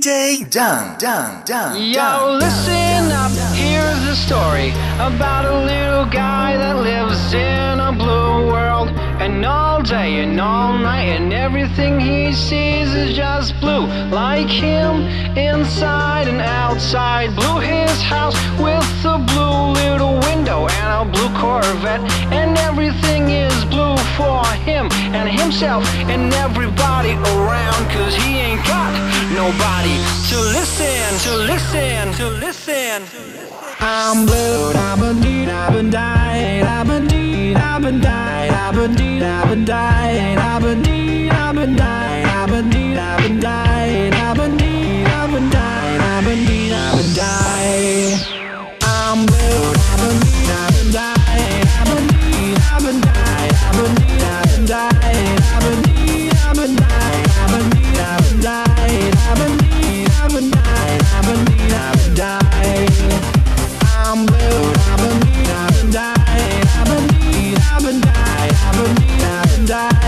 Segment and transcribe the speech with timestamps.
[0.00, 1.76] DJ Dung, Dung, Dung.
[1.76, 3.30] Yo, listen up.
[3.54, 8.88] Here's a story about a little guy that lives in a blue world
[9.20, 13.86] and all all day and all night, and everything he sees is just blue.
[14.10, 15.06] Like him,
[15.38, 17.34] inside and outside.
[17.34, 17.60] blue.
[17.60, 23.96] his house with a blue little window and a blue Corvette, and everything is blue
[24.18, 28.92] for him and himself and everybody around, cause he ain't got
[29.32, 29.96] nobody
[30.28, 33.06] to listen, to listen, to listen.
[33.06, 33.49] To listen.
[33.82, 36.64] I'm blue, I've been deed, I've been dying.
[36.64, 38.52] I've been deed, I've been dying.
[38.52, 40.38] I've been deed, I've been dying.
[40.38, 42.26] I've been deed, I've been dying.
[42.26, 43.69] I've been deed, I've been dying.
[69.70, 69.99] die.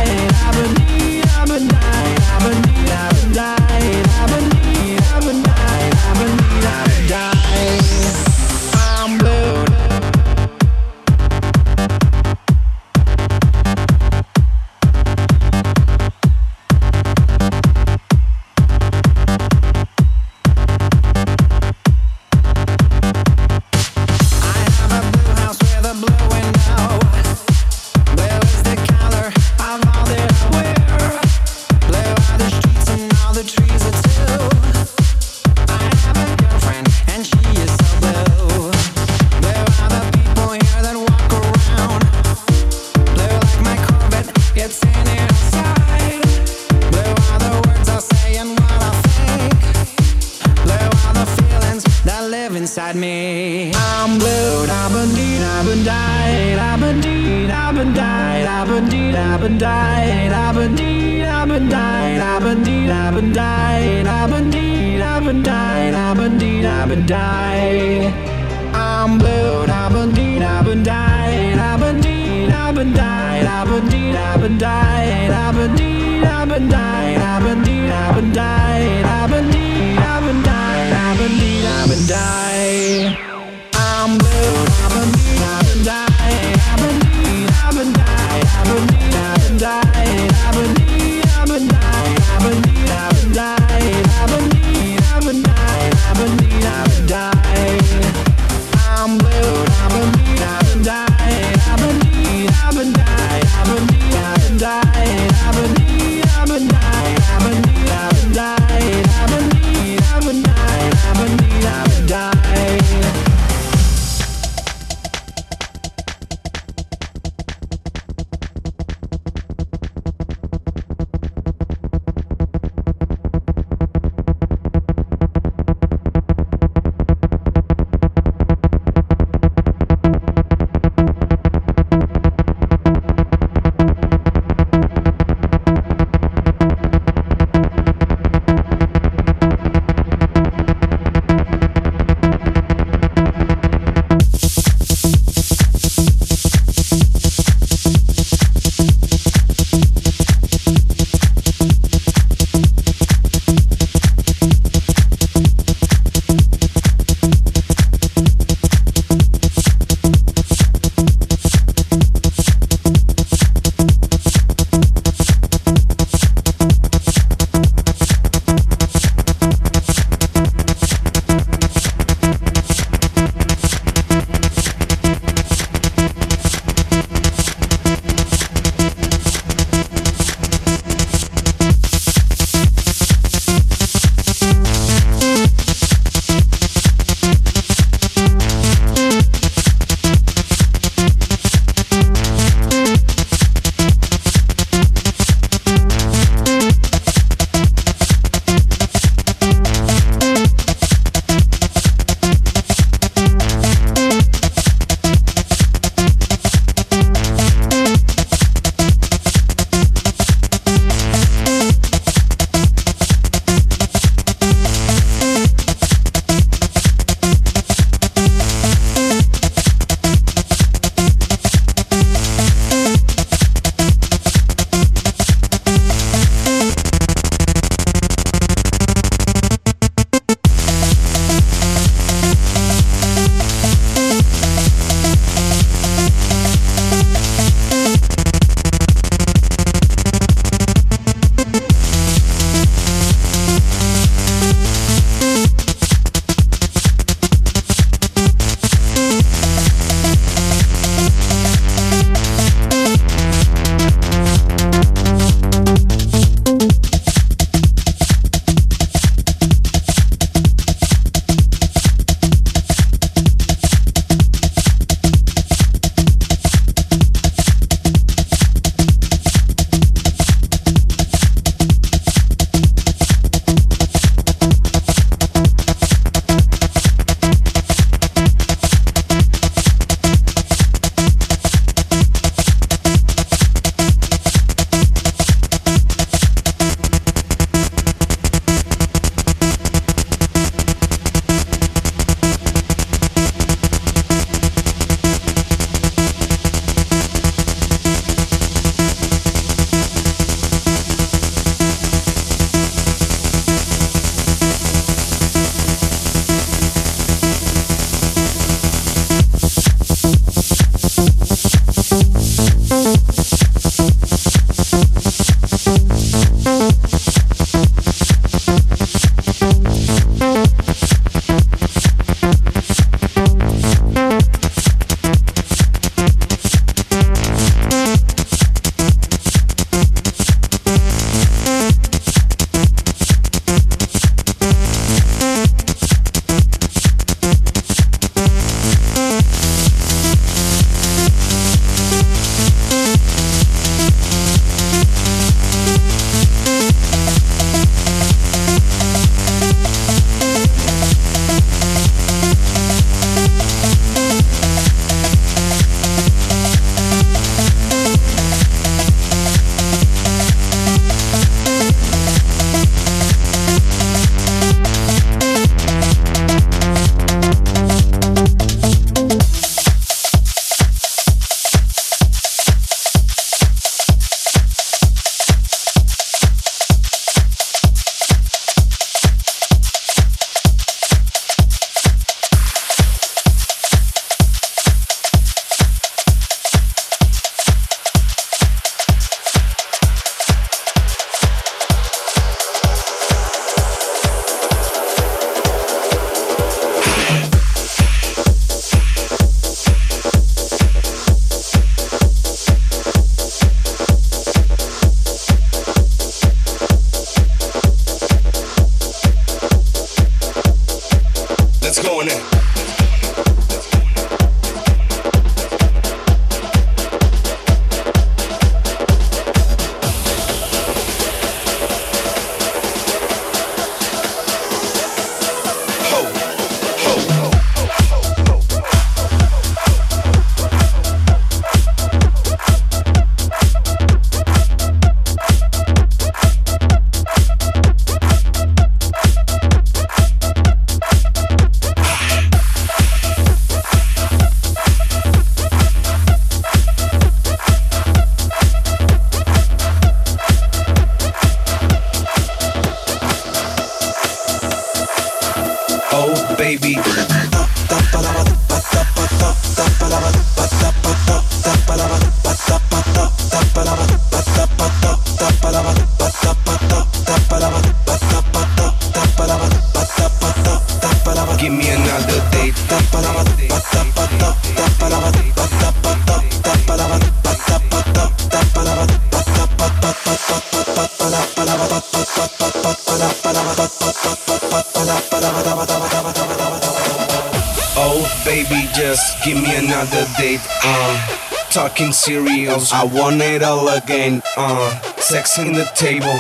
[492.53, 494.23] I want it all again.
[494.37, 496.15] Uh, sex in the table,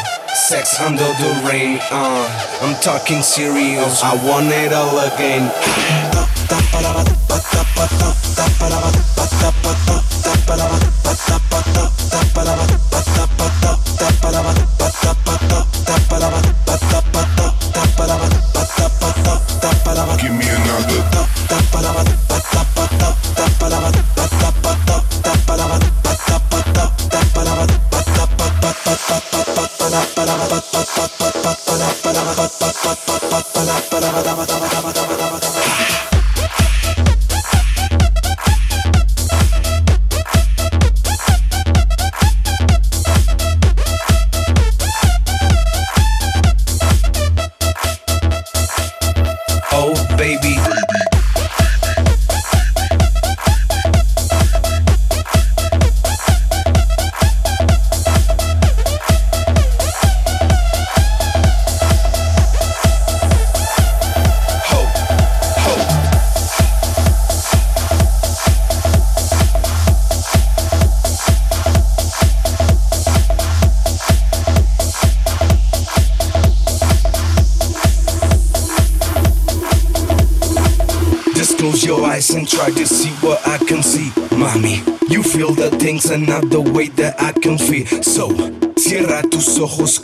[0.49, 1.79] sex under the rain.
[1.91, 4.03] Uh, I'm talking serious.
[4.03, 6.22] I want it all again.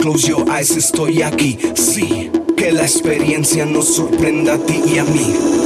[0.09, 1.57] Close your estoy aquí.
[1.75, 5.59] Sí, que la experiencia nos sorprenda a ti y a mí.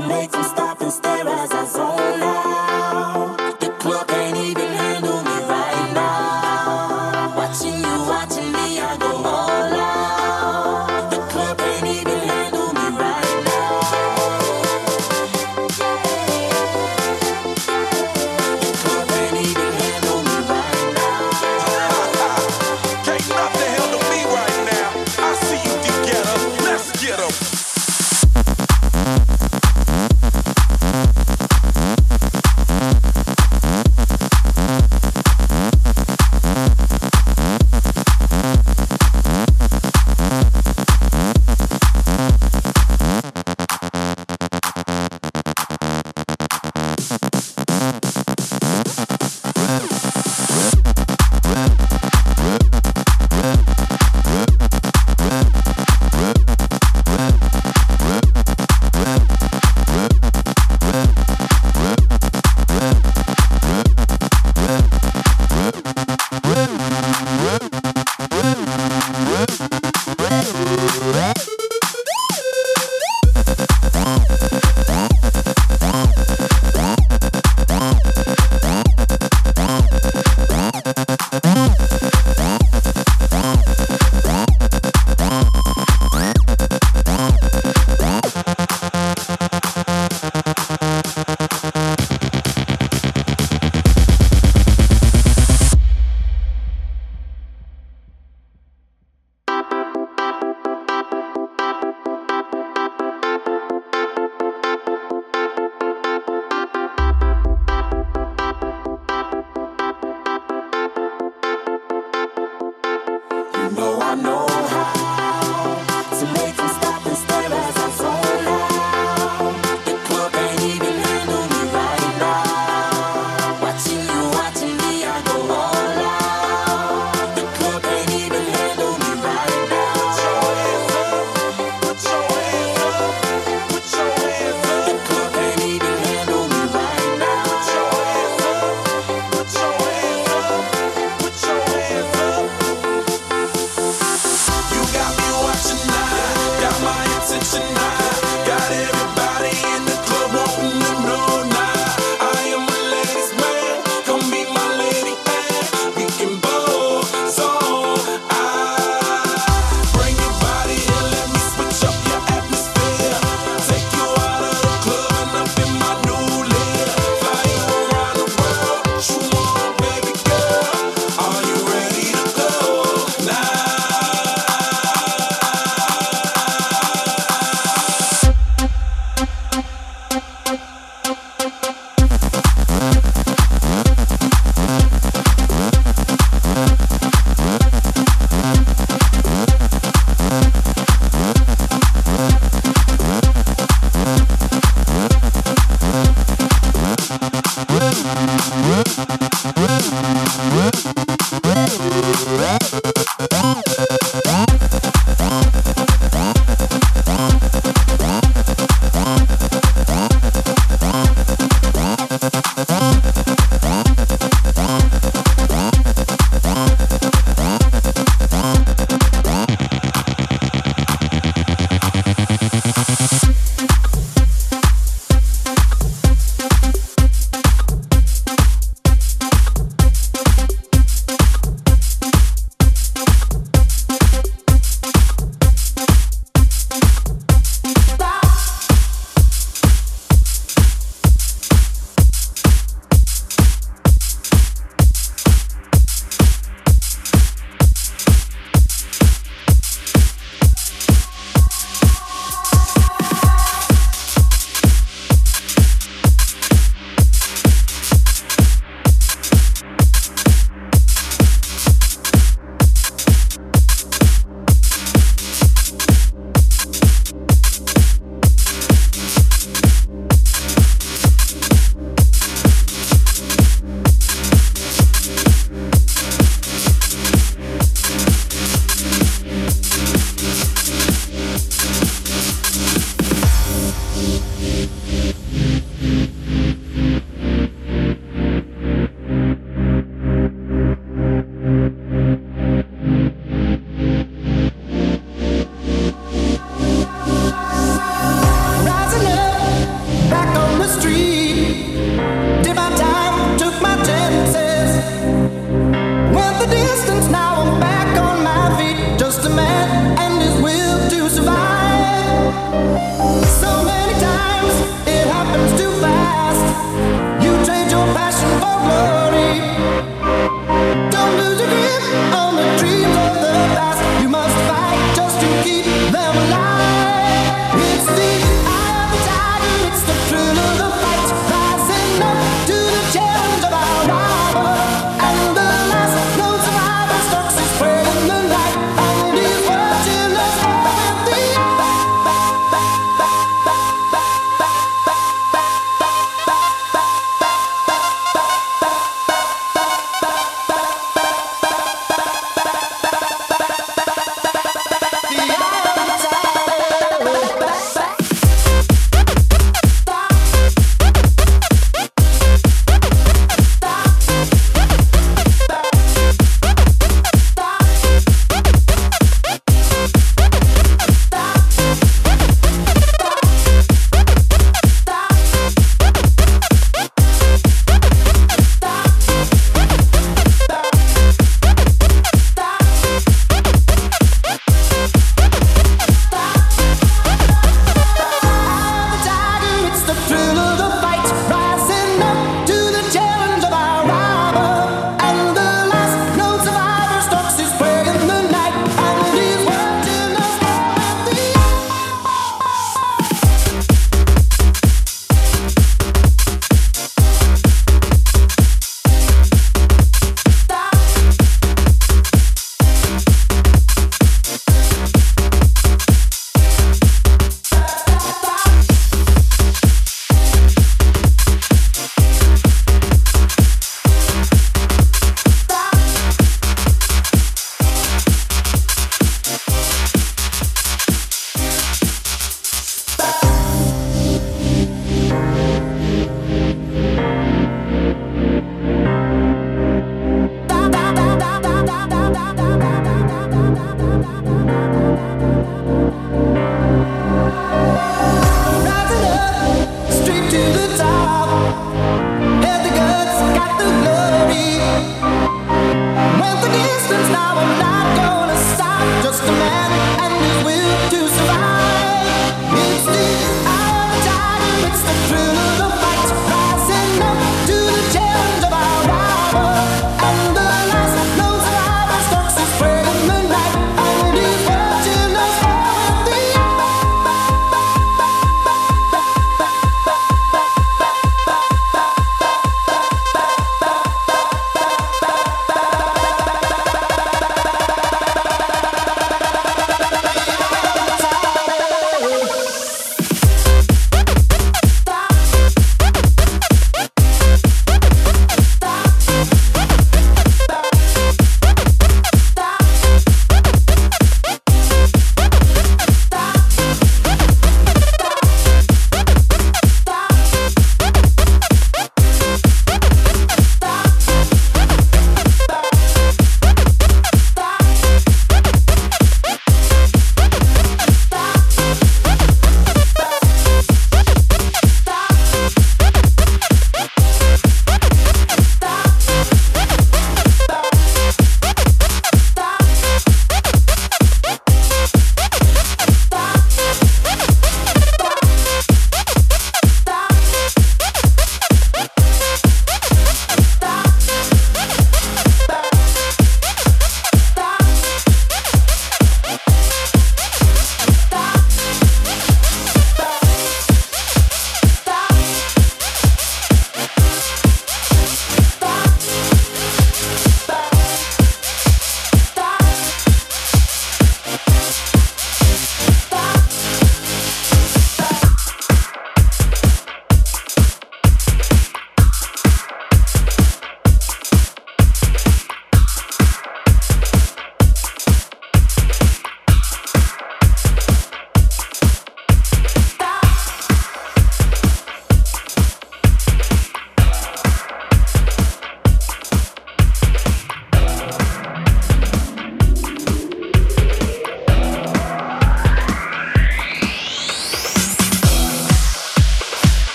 [0.00, 1.29] to make them stop and stare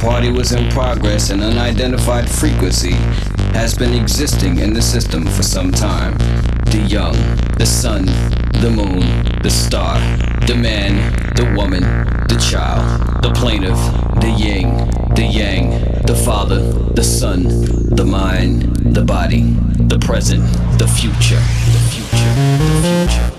[0.00, 2.92] party was in progress, an unidentified frequency
[3.52, 6.16] has been existing in the system for some time.
[6.66, 7.12] The young,
[7.58, 8.06] the sun,
[8.62, 9.98] the moon, the star,
[10.46, 11.82] the man, the woman,
[12.28, 13.78] the child, the plaintiff,
[14.20, 14.68] the yin,
[15.14, 15.70] the yang,
[16.06, 16.60] the father,
[16.94, 17.44] the son,
[17.94, 19.42] the mind, the body,
[19.88, 20.42] the present,
[20.78, 22.34] the future, the future,
[22.80, 23.29] the future,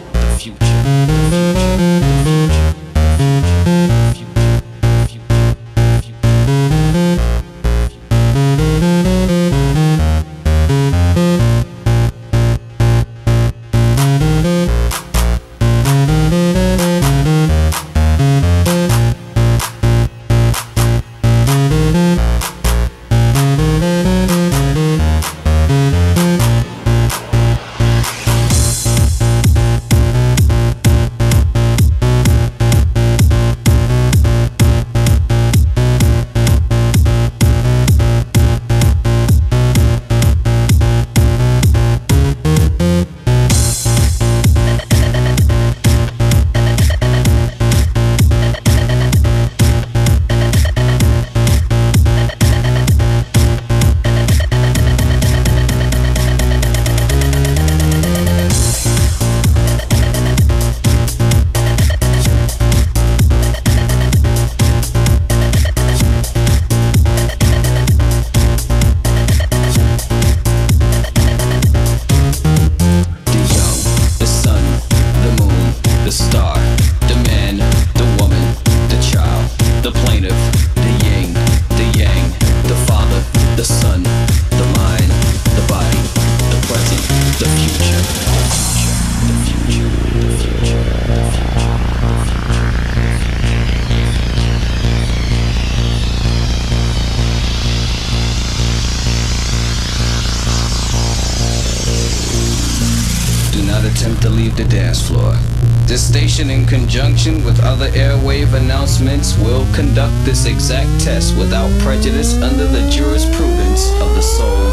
[109.74, 114.72] conduct this exact test without prejudice under the jurisprudence of the soul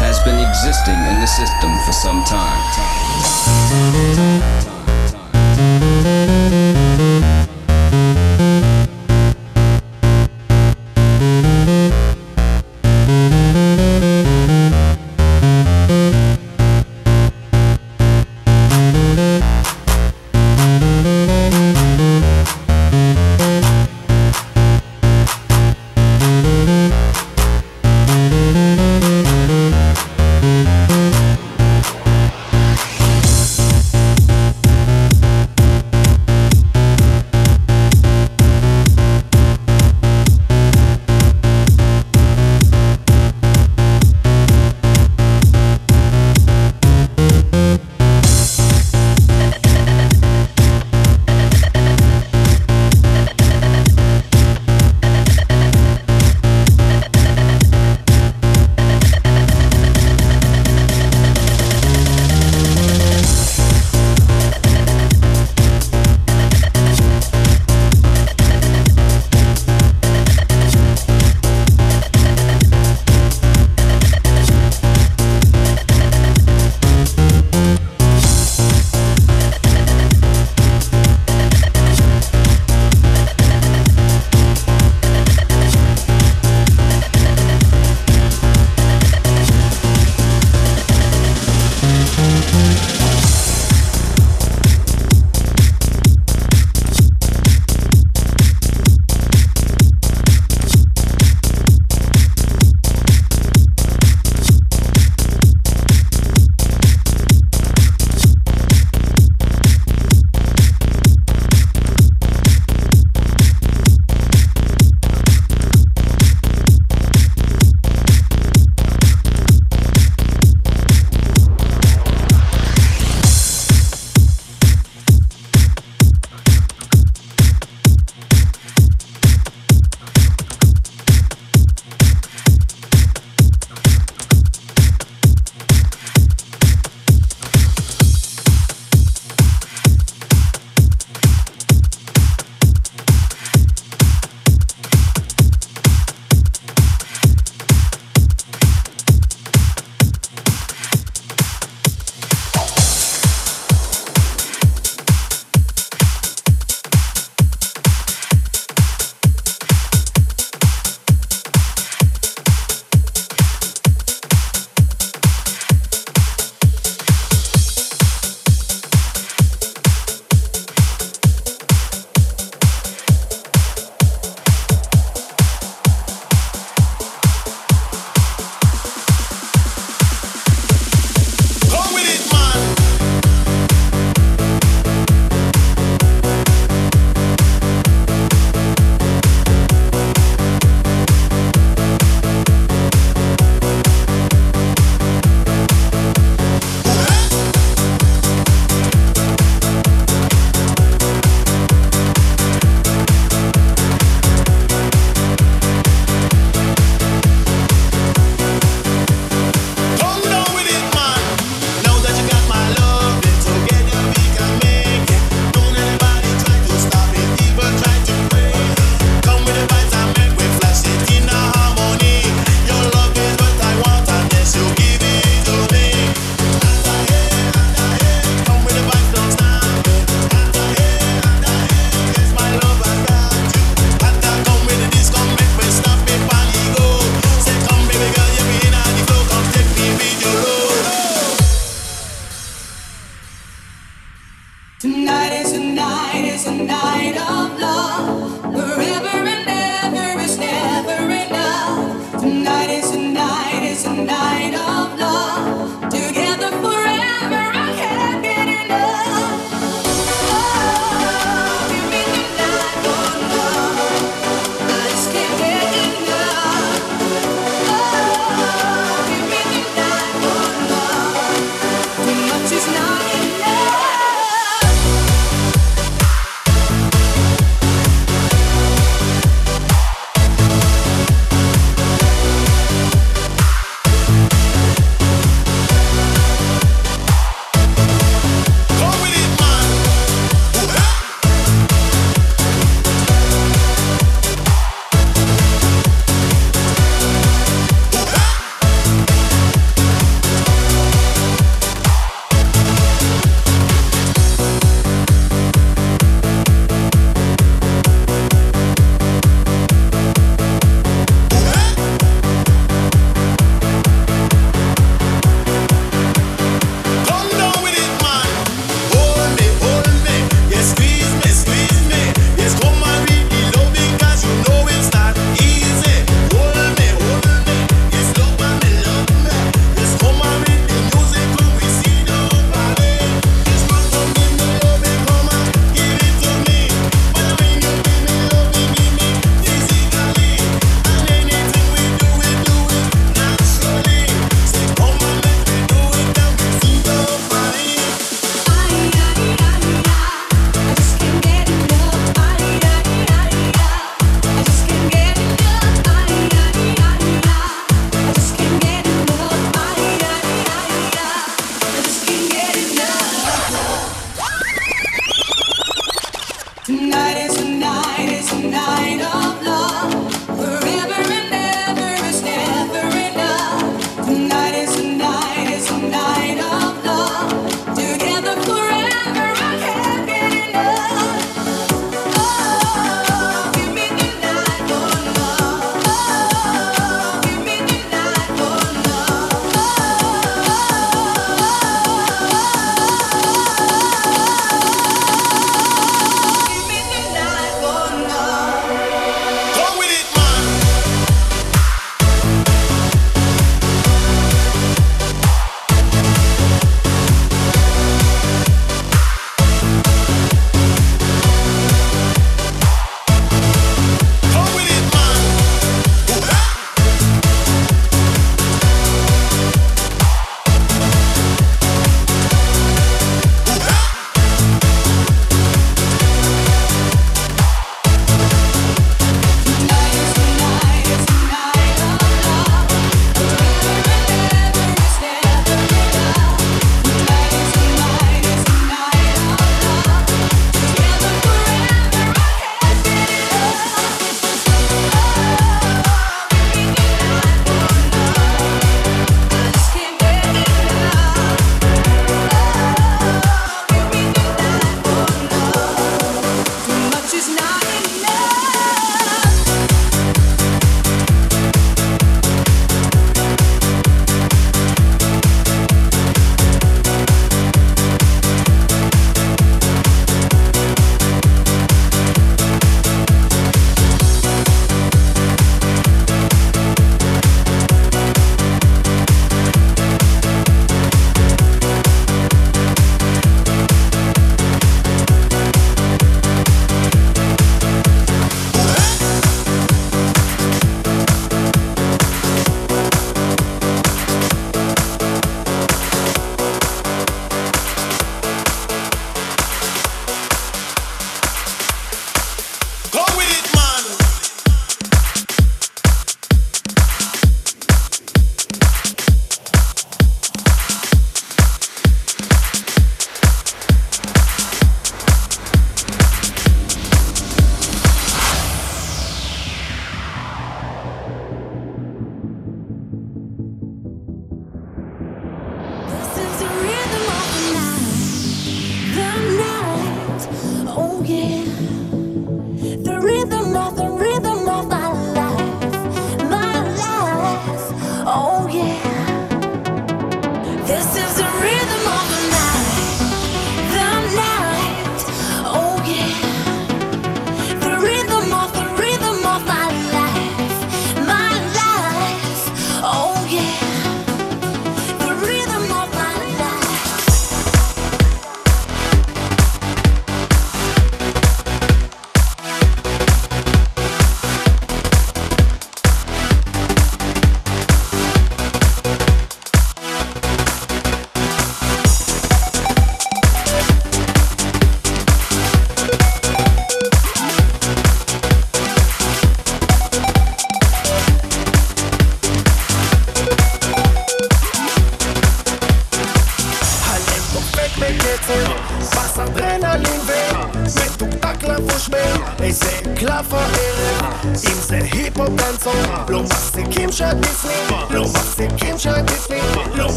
[0.00, 2.60] has been existing in the system for some time.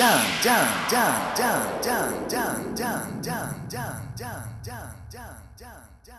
[0.00, 0.08] 酱
[0.40, 1.46] 酱酱酱
[1.82, 1.92] 酱
[2.26, 3.36] 酱酱酱
[3.68, 3.84] 酱酱
[4.16, 4.32] 酱
[4.62, 4.72] 酱
[5.10, 5.20] 酱
[5.54, 5.68] 酱
[6.02, 6.09] 酱